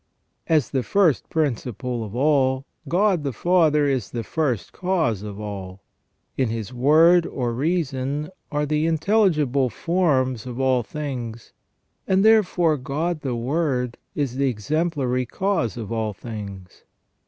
[0.47, 5.83] As the first principle of all, God the Father is the First Cause of all.
[6.37, 11.53] In His Word or Reason are the intelligible forms of all things,
[12.07, 16.83] and therefore God the Word is the Exemplary Cause of all things.